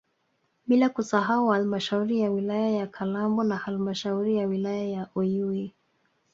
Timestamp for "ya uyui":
4.83-5.73